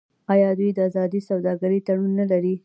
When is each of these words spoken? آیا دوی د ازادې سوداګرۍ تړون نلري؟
آیا 0.33 0.49
دوی 0.57 0.69
د 0.77 0.79
ازادې 0.89 1.19
سوداګرۍ 1.29 1.79
تړون 1.87 2.11
نلري؟ 2.19 2.53